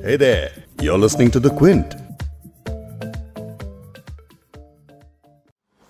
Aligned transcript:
Hey 0.00 0.16
there, 0.16 0.52
you're 0.80 0.96
listening 0.96 1.30
to 1.32 1.40
The 1.40 1.50
Quint. 1.50 1.94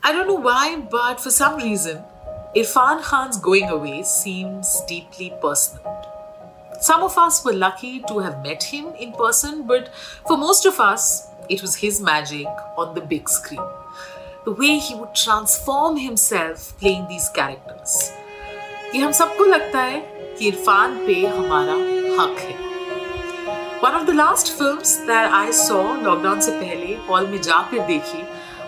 I 0.03 0.13
don't 0.13 0.27
know 0.27 0.35
why, 0.35 0.77
but 0.91 1.21
for 1.21 1.31
some 1.31 1.57
reason, 1.57 2.03
Irfan 2.57 3.03
Khan's 3.03 3.39
going 3.39 3.69
away 3.69 4.03
seems 4.03 4.81
deeply 4.89 5.33
personal. 5.41 5.85
Some 6.81 7.05
of 7.05 7.17
us 7.17 7.45
were 7.45 7.53
lucky 7.53 8.03
to 8.09 8.19
have 8.19 8.43
met 8.43 8.63
him 8.63 8.89
in 8.99 9.13
person, 9.13 9.69
but 9.69 9.95
for 10.27 10.37
most 10.37 10.67
of 10.67 10.81
us, 10.81 11.29
it 11.49 11.63
was 11.63 11.77
his 11.77 12.01
magic 12.01 12.49
on 12.77 12.95
the 12.95 13.01
big 13.01 13.29
screen. 13.29 13.67
The 14.45 14.53
way 14.53 14.79
he 14.79 14.97
would 14.97 15.15
transform 15.15 15.97
himself 15.97 16.77
playing 16.81 17.07
these 17.09 17.29
characters. 17.29 18.11
ये 18.95 19.01
हम 19.01 19.13
सबको 19.13 19.45
लगता 19.45 19.81
है 19.83 20.01
कि 20.39 20.49
इरफान 20.49 21.07
पे 21.07 21.27
हमारा 21.27 21.75
हक 22.23 22.39
है 22.39 22.70
one 23.82 23.96
of 23.96 24.06
the 24.06 24.14
last 24.14 24.52
films 24.60 25.04
that 25.08 25.34
I 25.34 25.50
saw 25.50 25.98
lockdown 26.08 26.42
se 26.48 26.52
pehle 26.58 26.90
hall 27.06 27.30
mein 27.30 27.46
dekhi 27.88 28.20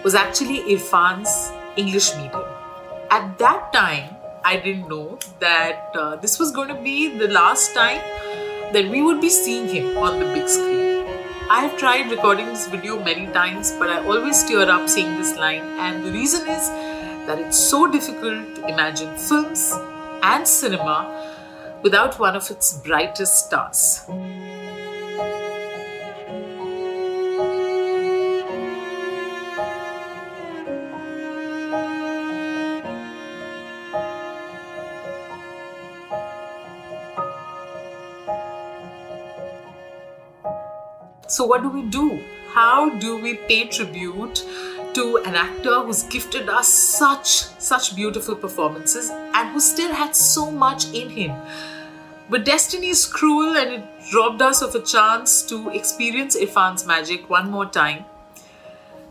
was 0.06 0.16
actually 0.22 0.62
Irfan's 0.76 1.34
English 1.82 2.08
medium. 2.16 2.48
At 3.18 3.28
that 3.42 3.68
time, 3.76 4.08
I 4.44 4.56
didn't 4.64 4.88
know 4.94 5.20
that 5.44 6.00
uh, 6.04 6.16
this 6.16 6.40
was 6.40 6.52
going 6.52 6.70
to 6.70 6.80
be 6.88 6.96
the 7.20 7.28
last 7.28 7.76
time 7.76 8.02
that 8.78 8.90
we 8.96 9.04
would 9.04 9.22
be 9.22 9.30
seeing 9.30 9.68
him 9.76 10.00
on 10.00 10.20
the 10.20 10.26
big 10.34 10.50
screen. 10.50 11.06
I 11.58 11.60
have 11.66 11.78
tried 11.78 12.10
recording 12.10 12.48
this 12.48 12.66
video 12.68 12.98
many 13.12 13.28
times, 13.40 13.72
but 13.84 13.92
I 13.92 14.04
always 14.04 14.44
tear 14.44 14.68
up 14.78 14.90
seeing 14.90 15.16
this 15.20 15.36
line, 15.36 15.68
and 15.90 16.04
the 16.04 16.12
reason 16.12 16.50
is 16.56 16.70
that 17.28 17.38
it's 17.38 17.60
so 17.74 17.86
difficult 17.98 18.56
to 18.56 18.68
imagine 18.74 19.16
films 19.30 19.72
and 20.24 20.48
cinema 20.48 20.98
without 21.84 22.20
one 22.20 22.36
of 22.36 22.50
its 22.50 22.74
brightest 22.90 23.46
stars. 23.46 23.84
So, 41.34 41.46
what 41.46 41.64
do 41.64 41.70
we 41.70 41.82
do? 41.82 42.20
How 42.54 42.92
do 43.00 43.18
we 43.18 43.34
pay 43.34 43.64
tribute 43.66 44.46
to 44.94 45.18
an 45.26 45.34
actor 45.34 45.80
who's 45.80 46.04
gifted 46.04 46.48
us 46.48 46.72
such 46.72 47.30
such 47.70 47.96
beautiful 47.96 48.36
performances 48.36 49.10
and 49.10 49.50
who 49.50 49.60
still 49.60 49.92
had 49.92 50.16
so 50.16 50.52
much 50.52 50.86
in 50.94 51.10
him? 51.10 51.32
But 52.30 52.46
destiny 52.46 52.90
is 52.90 53.08
cruel 53.08 53.58
and 53.58 53.74
it 53.78 54.14
robbed 54.14 54.44
us 54.44 54.62
of 54.62 54.76
a 54.76 54.82
chance 54.84 55.42
to 55.54 55.70
experience 55.72 56.38
Irfan's 56.38 56.86
magic 56.86 57.28
one 57.32 57.50
more 57.50 57.66
time. 57.66 58.06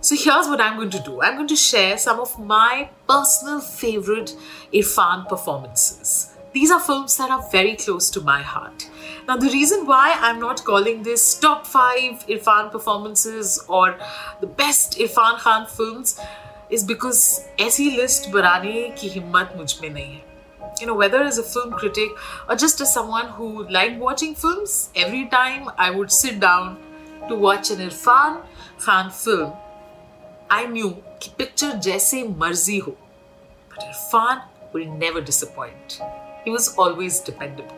So 0.00 0.14
here's 0.14 0.46
what 0.46 0.60
I'm 0.60 0.76
going 0.76 0.90
to 0.90 1.00
do. 1.00 1.20
I'm 1.22 1.34
going 1.34 1.48
to 1.48 1.56
share 1.56 1.98
some 1.98 2.20
of 2.20 2.38
my 2.38 2.88
personal 3.08 3.60
favorite 3.60 4.36
Irfan 4.72 5.28
performances. 5.28 6.31
These 6.53 6.71
are 6.71 6.79
films 6.79 7.17
that 7.17 7.29
are 7.29 7.43
very 7.51 7.75
close 7.75 8.09
to 8.11 8.21
my 8.21 8.41
heart. 8.41 8.89
Now, 9.27 9.37
the 9.37 9.49
reason 9.49 9.85
why 9.85 10.17
I'm 10.19 10.39
not 10.39 10.63
calling 10.63 11.03
this 11.03 11.37
top 11.37 11.67
five 11.67 12.25
Irfan 12.27 12.71
performances 12.71 13.63
or 13.67 13.97
the 14.41 14.47
best 14.47 14.97
Irfan 14.97 15.37
Khan 15.37 15.67
films 15.67 16.19
is 16.69 16.83
because 16.83 17.41
ऐसी 17.59 17.95
list 17.97 18.31
बनाने 18.31 18.95
की 18.97 19.09
हिम्मत 19.09 19.53
मुझ 19.57 19.81
में 19.81 19.89
नहीं 19.89 20.15
है. 20.15 20.23
You 20.81 20.87
know, 20.87 20.95
whether 20.95 21.21
as 21.23 21.37
a 21.37 21.43
film 21.43 21.71
critic 21.71 22.09
or 22.49 22.55
just 22.55 22.81
as 22.81 22.93
someone 22.93 23.29
who 23.29 23.67
liked 23.69 23.99
watching 23.99 24.35
films, 24.35 24.89
every 24.95 25.25
time 25.25 25.69
I 25.77 25.89
would 25.91 26.11
sit 26.11 26.39
down 26.39 26.77
to 27.29 27.35
watch 27.35 27.71
an 27.71 27.79
Irfan 27.89 28.41
Khan 28.79 29.11
film, 29.11 29.51
I 30.49 30.65
knew 30.65 30.93
कि 31.21 31.35
picture 31.37 31.73
जैसे 31.89 32.23
मर्जी 32.37 32.79
हो, 32.79 32.95
but 33.69 33.83
Irfan 33.89 34.41
will 34.73 34.97
never 35.03 35.21
disappoint. 35.21 35.99
He 36.44 36.50
was 36.50 36.76
always 36.76 37.20
dependable. 37.20 37.76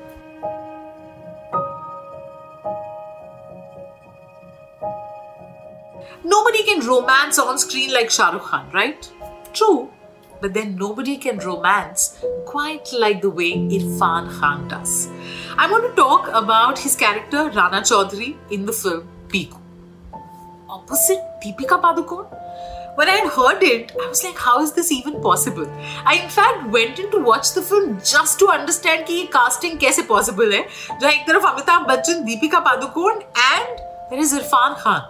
Nobody 6.25 6.63
can 6.65 6.87
romance 6.87 7.39
on 7.39 7.59
screen 7.59 7.93
like 7.93 8.11
Shah 8.11 8.31
Rukh 8.31 8.45
Khan, 8.45 8.71
right? 8.73 9.11
True, 9.53 9.91
but 10.41 10.55
then 10.55 10.77
nobody 10.77 11.17
can 11.17 11.39
romance 11.39 12.19
quite 12.47 12.93
like 12.93 13.21
the 13.21 13.31
way 13.31 13.53
Irfan 13.53 14.31
Khan 14.39 14.69
does. 14.69 15.09
I'm 15.59 15.71
going 15.71 15.89
to 15.91 15.97
talk 15.97 16.29
about 16.29 16.79
his 16.79 16.97
character 16.97 17.51
Rana 17.51 17.83
Chaudhary 17.83 18.37
in 18.51 18.65
the 18.65 18.73
film 18.73 19.07
Piku. 19.29 19.61
Opposite 20.69 21.23
Deepika 21.43 21.81
Padukone? 21.81 22.44
When 22.97 23.09
I 23.09 23.15
had 23.17 23.33
heard 23.33 23.63
it, 23.65 23.91
I 24.01 24.07
was 24.09 24.23
like, 24.23 24.37
how 24.37 24.63
is 24.63 24.73
this 24.73 24.93
even 24.93 25.21
possible? 25.21 25.67
I 26.07 26.15
in 26.23 26.29
fact 26.29 26.71
went 26.71 27.01
in 27.01 27.11
to 27.11 27.19
watch 27.19 27.53
the 27.55 27.63
film 27.63 27.99
just 28.11 28.39
to 28.39 28.51
understand 28.57 29.09
ये 29.09 29.31
casting 29.33 29.79
कैसे 29.79 30.07
possible 30.11 30.53
है 30.53 30.61
जहाँ 31.01 31.13
एक 31.13 31.27
तरफ़ 31.29 31.47
Amitabh 31.47 31.87
Bachchan, 31.89 32.23
Deepika 32.25 32.61
Padukone 32.69 33.19
and 33.47 33.83
there 34.11 34.21
is 34.27 34.33
Irfan 34.35 34.79
Khan. 34.85 35.03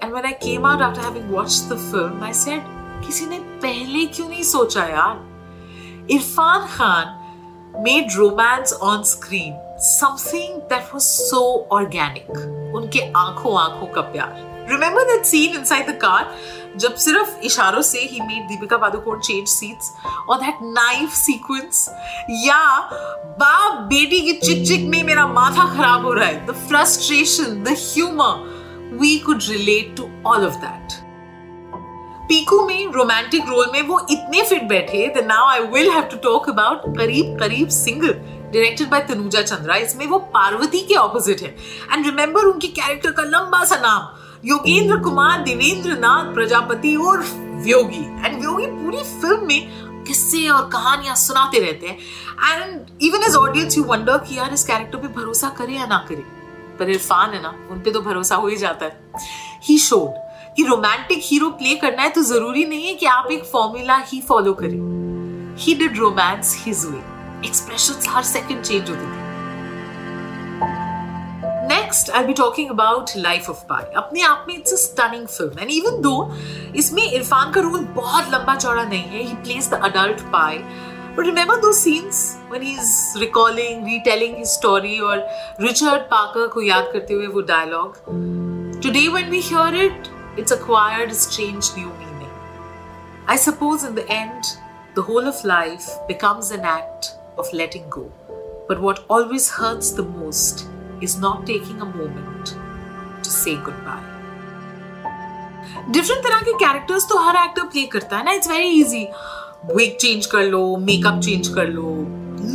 And 0.00 0.12
when 0.12 0.24
I 0.24 0.32
came 0.46 0.64
out 0.64 0.80
after 0.80 1.02
having 1.02 1.30
watched 1.30 1.68
the 1.68 1.76
film, 1.76 2.22
I 2.22 2.32
said, 2.32 2.62
किसी 3.04 3.26
ने 3.26 3.38
पहले 3.60 4.06
क्यों 4.16 4.28
नहीं 4.28 4.42
सोचा 4.54 4.84
यार? 4.86 5.20
Irfan 6.10 6.66
Khan 6.78 7.14
made 7.84 8.14
romance 8.14 8.72
on 8.72 9.04
screen 9.04 9.54
something 9.78 10.62
that 10.70 10.92
was 10.94 11.14
so 11.30 11.66
organic. 11.70 12.26
उनके 12.74 13.12
आँखों 13.12 13.58
आँखों 13.60 13.86
का 13.86 14.10
प्यार. 14.12 14.55
Remember 14.68 15.04
that 15.06 15.24
scene 15.24 15.54
inside 15.54 15.86
the 15.86 15.96
car? 16.04 16.22
जब 16.76 16.94
सिर्फ़ 16.94 17.36
इशारों 17.44 17.82
से 17.82 17.98
ही 17.98 18.20
made 18.20 18.48
Deepika 18.48 18.76
Padukone 18.76 19.20
change 19.20 19.48
seats 19.48 19.92
और 20.28 20.38
दैट 20.38 20.58
नाइफ 20.62 21.12
सीक्वेंस 21.14 21.88
या 22.30 22.58
बाप 23.40 23.80
बेटी 23.92 24.20
की 24.20 24.32
चिक 24.32 24.66
चिक 24.68 24.88
में 24.88 25.02
मेरा 25.02 25.26
माथा 25.26 25.64
खराब 25.76 26.04
हो 26.06 26.12
रहा 26.12 26.26
है। 26.26 26.46
The 26.46 26.54
frustration 26.68 27.62
the 27.62 27.76
humour 27.78 28.98
we 29.00 29.16
could 29.18 29.42
relate 29.48 29.96
to 29.96 30.08
all 30.26 30.46
of 30.46 30.54
that 30.64 31.00
Piku 32.28 32.66
में 32.68 32.92
रोमांटिक 32.92 33.48
रोल 33.48 33.70
में 33.72 33.82
वो 33.88 34.06
इतने 34.10 34.42
फिट 34.42 34.62
बैठे 34.68 35.06
the 35.16 35.24
now 35.26 35.48
I 35.48 35.60
will 35.74 35.90
have 35.90 36.02
to 36.02 36.16
talk 36.22 36.48
about 36.48 36.96
Qarib 36.98 37.36
Qarib 37.40 37.68
single 37.68 38.14
directed 38.46 38.88
by 38.90 39.00
Tanuja 39.08 39.42
Chandra 39.42 39.76
इसमें 39.76 40.06
वो 40.06 40.18
पार्वती 40.34 40.80
के 40.80 40.94
ऑपोजिट 40.96 41.40
है। 41.42 41.48
And 41.92 42.06
remember 42.06 42.44
उनकी 42.44 42.68
कैरेक्टर 42.70 43.10
का 43.10 43.22
लंबा 43.24 43.64
सा 43.64 43.76
नाम, 43.76 44.08
योगेंद्र 44.44 44.98
कुमार, 45.00 45.42
देवेंद्र 45.42 45.98
नाथ, 45.98 46.32
प्रजापति 46.34 46.94
और 46.96 47.24
व्योगी 47.62 48.04
एंड 48.26 48.38
व्योगी 48.40 48.66
पूरी 48.66 49.02
फ़िल्म 49.20 49.46
में 49.46 50.04
किस्से 50.06 50.48
और 50.48 50.68
कहानियाँ 50.72 51.14
सुनाते 51.16 51.60
रहते 51.60 51.86
हैं। 51.86 51.98
And 52.52 53.02
even 53.02 53.22
as 53.22 53.34
audience 53.36 53.76
you 53.78 53.84
wonder 53.84 54.18
कि 54.18 54.36
यार 54.38 54.52
इस 54.54 54.64
कैरेक्टर 54.64 54.98
पे 54.98 55.08
भरोसा 55.14 55.48
करे 55.58 55.72
या 55.72 55.86
ना 55.86 56.04
करे। 56.08 56.24
पर 56.78 56.90
इरफान 56.90 57.30
है 57.30 57.42
ना, 57.42 57.54
उन 57.70 57.80
पे 57.80 57.90
तो 57.90 58.00
भरोसा 58.02 58.36
हो 58.36 58.48
ही 58.48 58.56
जाता 58.56 58.86
है। 58.86 59.00
ही 59.64 59.78
शोड 59.78 60.24
कि 60.56 60.64
रोमांटिक 60.64 61.20
हीरो 61.22 61.48
प्ले 61.52 61.74
करना 61.76 62.02
है 62.02 62.08
तो 62.08 62.22
ज़रूरी 62.22 62.64
नहीं 62.64 62.86
है 62.86 62.94
कि 62.94 63.06
आप 63.06 63.30
एक 63.32 63.44
फॉर्मूला 63.44 63.96
ही 64.06 64.20
फॉलो 64.20 64.52
करें। 64.52 65.56
He 65.58 65.74
did 65.74 65.98
romance 65.98 66.56
his 66.60 66.84
way 66.86 67.00
expressions 67.45 68.07
her 68.09 68.23
second 68.23 68.63
change 68.63 68.89
होते 68.89 69.01
थे 69.01 69.29
next 71.67 72.09
I 72.09 72.23
be 72.25 72.33
talking 72.33 72.69
about 72.69 73.11
Life 73.17 73.49
of 73.49 73.65
Pi 73.69 73.83
अपने 73.97 74.21
आप 74.23 74.45
में 74.47 74.55
it's 74.55 74.73
a 74.73 74.77
stunning 74.77 75.27
film 75.27 75.59
and 75.59 75.71
even 75.71 76.01
though 76.01 76.15
इसमें 76.83 77.03
इरफान 77.03 77.51
का 77.51 77.61
रोल 77.61 77.83
बहुत 77.95 78.31
लंबा 78.33 78.55
चौड़ा 78.55 78.83
नहीं 78.83 79.03
है 79.03 79.23
he 79.23 79.35
plays 79.43 79.69
the 79.71 79.81
adult 79.83 80.21
Pi 80.31 80.63
But 81.15 81.25
remember 81.25 81.59
those 81.59 81.77
scenes 81.77 82.37
when 82.47 82.61
he's 82.61 83.17
recalling, 83.19 83.83
retelling 83.83 84.35
his 84.35 84.53
story 84.53 84.99
or 85.01 85.15
Richard 85.59 86.05
Parker 86.11 86.47
को 86.53 86.61
याद 86.61 86.89
करते 86.93 87.13
हुए 87.13 87.27
वो 87.33 87.41
dialogue. 87.49 87.97
Today 88.85 89.07
when 89.15 89.29
we 89.29 89.41
hear 89.41 89.65
it, 89.79 90.07
it's 90.37 90.55
acquired 90.57 91.11
a 91.11 91.17
strange 91.23 91.71
new 91.75 91.89
meaning. 91.97 92.31
I 93.27 93.35
suppose 93.35 93.83
in 93.83 93.93
the 93.95 94.07
end, 94.09 94.53
the 94.95 95.01
whole 95.01 95.27
of 95.27 95.43
life 95.45 95.89
becomes 96.07 96.51
an 96.51 96.69
act 96.75 97.11
of 97.38 97.52
letting 97.52 97.88
go. 97.88 98.10
But 98.68 98.80
what 98.80 99.04
always 99.08 99.48
hurts 99.50 99.92
the 99.92 100.02
most 100.02 100.66
is 101.00 101.18
not 101.18 101.46
taking 101.46 101.80
a 101.80 101.84
moment 101.86 102.54
to 103.22 103.30
say 103.30 103.56
goodbye. 103.68 104.04
Different 105.90 106.22
तरह 106.24 106.40
के 106.42 106.52
characters 106.58 107.08
तो 107.08 107.18
हर 107.22 107.36
actor 107.36 107.62
play 107.72 107.82
करता 107.86 108.16
है 108.18 108.24
ना 108.24 108.32
it's 108.32 108.48
very 108.50 108.68
easy 108.80 109.04
wig 109.74 109.96
change 110.00 110.26
कर 110.26 110.42
लो 110.42 110.60
makeup 110.86 111.20
change 111.22 111.48
कर 111.54 111.66
लो 111.68 111.94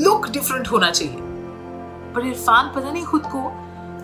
look 0.03 0.27
different 0.29 0.67
होना 0.71 0.89
चाहिए 0.91 1.19
पर 2.15 2.27
इरफान 2.27 2.71
पता 2.75 2.91
नहीं 2.91 3.03
खुद 3.05 3.25
को 3.35 3.43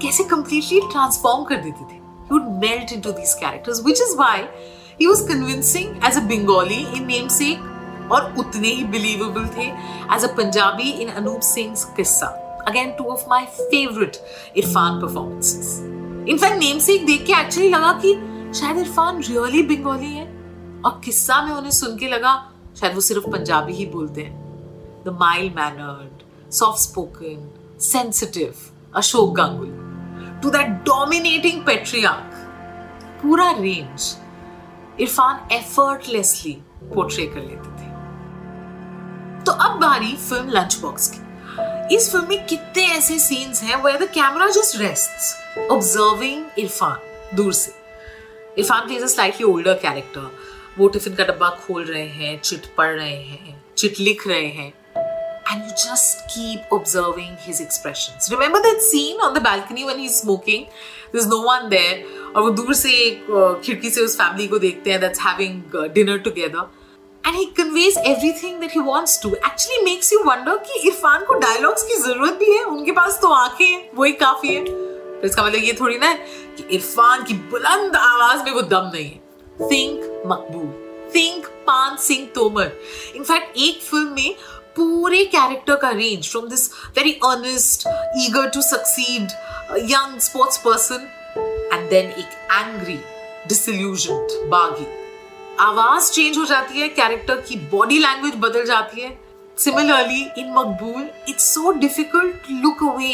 कैसे 0.02 0.24
कंप्लीटली 0.34 0.80
ट्रांसफॉर्म 0.92 1.44
कर 1.46 1.62
देते 1.62 1.94
थे 1.94 2.06
he 2.28 2.34
would 2.34 2.48
melt 2.62 2.92
into 2.92 3.12
these 3.18 3.34
characters 3.42 3.82
which 3.82 4.00
is 4.06 4.16
why 4.22 4.48
he 5.00 5.08
was 5.08 5.22
convincing 5.28 5.92
as 6.10 6.18
a 6.18 6.24
bengali 6.32 6.80
in 6.98 7.08
namesake 7.08 7.60
और 8.12 8.34
उतने 8.40 8.68
ही 8.68 8.84
बिलीवेबल 8.86 9.48
थे 9.58 9.68
as 10.16 10.24
a 10.24 10.34
Punjabi 10.38 10.90
in 10.92 11.10
Anup 11.12 11.42
Singh 11.44 11.76
Qissa 11.96 12.28
again 12.68 12.92
too 12.98 13.04
of 13.12 13.26
my 13.30 13.46
favourite 13.52 14.18
Irrfan 14.58 15.02
performances 15.02 15.78
in fact 16.30 16.58
name 16.58 16.80
से 16.80 16.98
देख 17.06 17.26
के 17.26 17.34
actually 17.34 17.70
लगा 17.70 17.92
कि 18.04 18.14
शायद 18.56 18.78
इरफान 18.78 19.22
रियली 19.24 19.62
बंगाली 19.66 20.14
है 20.14 20.26
और 20.86 21.02
किस्सा 21.06 21.42
में 21.42 21.52
उन्हें 21.52 21.72
सुन 21.72 21.98
के 21.98 22.08
लगा, 22.08 22.34
शायद 22.80 22.94
वो 22.94 23.02
सिर्फ़ 23.02 23.30
पंजाबी 23.30 23.74
ही 23.74 23.86
बोलते 23.86 24.22
हैं। 24.22 25.04
The 25.06 25.18
mild 25.20 25.56
mannered 25.56 26.52
soft 26.54 26.80
spoken 26.82 27.50
sensitive 27.82 28.54
Ashok 28.96 29.34
Ganguly 29.36 30.42
to 30.42 30.50
that 30.50 30.68
dominating 30.86 31.62
patriarch 31.66 32.36
पूरा 33.22 33.50
रेंज 33.52 34.16
इरफान 35.02 35.48
एफर्टलेसली 35.52 36.58
पोर्ट्रे 36.94 37.26
कर 37.26 37.42
लेते 37.42 37.70
थे। 37.78 37.87
बारी 39.80 40.16
फ़िल्म 40.30 40.50
लंच 40.50 40.78
बॉक्स 40.82 41.12
की 41.16 41.96
इस 41.96 42.12
फ़िल्म 42.12 42.28
में 42.30 42.46
कितने 42.48 42.86
ऐसे 42.98 43.20
सीन्स 43.20 43.64
हैं 43.64 43.84
where 43.84 44.06
the 44.06 44.10
camera 44.14 44.48
just 44.58 44.78
rests 44.80 45.36
observing 45.72 46.46
Irrfan 46.60 47.36
दूर 47.36 47.54
से 47.54 47.74
Irrfan 48.58 48.88
plays 48.88 49.04
a 49.04 49.08
slightly 49.08 49.46
older 49.46 49.74
character 49.84 50.32
वो 50.78 50.88
टिफ़िन 50.88 51.16
का 51.16 51.24
डब्बा 51.24 51.50
खोल 51.50 51.84
रहे 51.84 52.08
हैं, 52.08 52.40
चिट 52.42 52.66
पढ़ 52.78 52.96
रहे 52.96 53.22
हैं, 53.24 53.64
चिट 53.78 54.00
लिख 54.00 54.28
रहे 54.28 54.48
हैं 54.48 54.74
and 55.52 55.64
you 55.64 55.74
just 55.82 56.24
keep 56.32 56.72
observing 56.76 57.36
his 57.44 57.60
expressions. 57.66 58.26
Remember 58.32 58.60
that 58.64 58.82
scene 58.86 59.22
on 59.28 59.34
the 59.34 59.44
balcony 59.46 59.86
when 59.90 60.02
he's 60.04 60.16
smoking? 60.24 60.66
There's 61.12 61.28
no 61.34 61.40
one 61.46 61.70
there. 61.74 61.94
और 62.36 62.42
वो 62.42 62.50
दूर 62.58 62.74
से 62.74 62.92
एक 63.04 63.62
खिड़की 63.66 63.90
से 63.90 64.02
उस 64.02 64.18
फैमिली 64.18 64.48
को 64.48 64.60
देखते 64.60 64.92
हैं 64.92 65.00
that's 65.02 65.24
having 65.28 65.62
dinner 65.98 66.18
together. 66.26 66.66
And 67.28 67.36
he 67.36 67.48
conveys 67.48 67.98
everything 68.06 68.62
that 68.62 68.72
he 68.72 68.80
wants 68.80 69.18
to. 69.18 69.30
Actually 69.44 69.80
makes 69.86 70.12
you 70.12 70.20
wonder 70.26 70.54
कि 70.68 70.80
इरफान 70.88 71.24
को 71.26 71.34
डायलॉग्स 71.40 71.84
की 71.84 71.96
ज़रूरत 72.02 72.34
भी 72.40 72.52
है। 72.52 72.64
उनके 72.64 72.92
पास 72.92 73.20
तो 73.22 73.28
आँखें 73.34 73.66
हैं। 73.66 73.90
वही 73.96 74.12
काफ़ी 74.22 74.54
है। 74.54 74.64
तो 74.64 75.28
इसका 75.28 75.44
मतलब 75.46 75.64
ये 75.64 75.74
थोड़ी 75.80 75.98
ना 75.98 76.08
है 76.08 76.18
कि 76.58 76.64
इरफान 76.76 77.24
की 77.24 77.34
बुलंद 77.52 77.96
आवाज़ 77.96 78.44
में 78.44 78.52
वो 78.52 78.62
दम 78.62 78.90
नहीं 78.94 79.06
है। 79.06 79.70
Think 79.72 80.24
Maqbool 80.28 80.68
think 81.16 81.46
Paan 81.68 81.98
Singh 81.98 82.28
Tomar 82.36 82.72
in fact 83.16 83.58
एक 83.58 83.82
फ़िल्म 83.82 84.14
में 84.14 84.36
पूरे 84.78 85.24
कैरेक्टर 85.26 85.76
का 85.82 85.90
range 85.90 86.30
from 86.32 86.48
this 86.50 86.68
very 86.98 87.12
earnest 87.26 87.88
eager 88.26 88.50
to 88.50 88.62
succeed 88.62 89.32
young 89.92 90.20
sports 90.30 90.58
person 90.68 91.08
and 91.74 91.90
then 91.90 92.12
एक 92.12 92.38
एंग्री 92.52 92.98
डिसल्यूजन 93.48 94.48
बागी। 94.50 94.88
आवाज़ 95.60 96.12
चेंज 96.12 96.38
हो 96.38 96.44
जाती 96.46 96.80
है 96.80 96.88
कैरेक्टर 96.90 97.40
की 97.48 97.56
बॉडी 97.70 97.98
लैंग्वेज 98.00 98.34
बदल 98.40 98.66
जाती 98.66 99.02
है। 99.02 99.18
Similarly 99.58 100.22
in 100.40 100.52
Maqbool 100.54 101.10
it's 101.30 101.54
so 101.54 101.72
difficult 101.80 102.52
look 102.64 102.84
away 102.86 103.14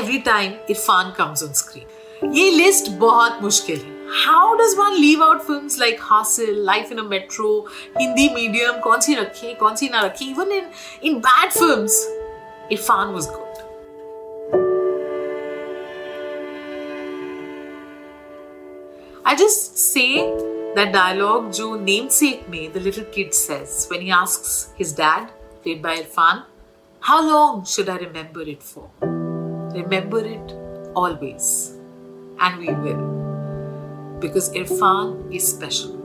every 0.00 0.18
time 0.26 0.52
Irrfan 0.70 1.10
comes 1.18 1.42
on 1.42 1.52
screen 1.62 2.32
ये 2.34 2.50
लिस्ट 2.50 2.90
बहुत 3.00 3.42
मुश्किल 3.42 3.78
है। 3.78 3.90
How 4.24 4.54
does 4.56 4.74
one 4.78 4.92
leave 4.94 5.22
out 5.24 5.40
film 5.46 5.68
like 5.78 5.98
Haasil 6.02 6.64
life 6.66 6.92
in 6.92 6.98
a 6.98 7.08
metro 7.08 7.58
Hindi 8.00 8.28
medium 8.34 8.80
कौन 8.80 9.00
सी 9.00 9.14
रखी, 9.14 9.54
कौन 9.54 9.76
सी 9.76 9.88
ना 9.88 10.00
रखी? 10.00 10.30
Even 10.30 10.52
in 10.52 10.70
in 11.02 11.18
bad 11.18 11.50
film 11.52 11.86
Irrfan 12.72 13.12
was 13.14 13.28
good 13.28 13.50
I 19.24 19.34
just 19.40 19.78
say 19.80 20.12
that 20.76 20.92
dialogue 20.92 21.50
जो 21.52 21.76
namesake 21.76 22.48
में 22.50 22.72
the 22.72 22.80
little 22.80 23.04
kid 23.16 23.34
says 23.34 23.86
when 23.90 24.00
he 24.00 24.10
asks 24.10 24.72
his 24.76 24.92
dad, 24.92 25.30
played 25.62 25.82
by 25.82 25.96
Irfan, 25.98 26.44
how 27.00 27.20
long 27.26 27.64
should 27.64 27.88
I 27.88 27.96
remember 27.96 28.42
it 28.42 28.62
for? 28.62 28.88
Remember 29.74 30.20
it 30.20 30.54
always. 30.94 31.76
And 32.40 32.58
we 32.58 32.68
will 32.68 34.18
because 34.20 34.50
Irfan 34.54 35.34
is 35.34 35.46
special. 35.46 35.98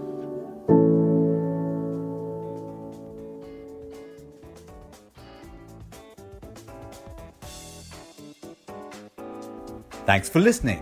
Thanks 10.06 10.30
for 10.30 10.40
listening. 10.40 10.82